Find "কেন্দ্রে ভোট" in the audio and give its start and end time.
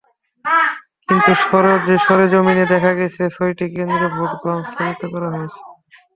3.75-4.31